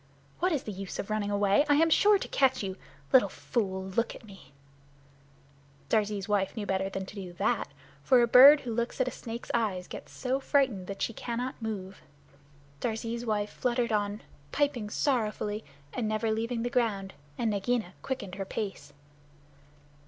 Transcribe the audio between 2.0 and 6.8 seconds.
to catch you. Little fool, look at me!" Darzee's wife knew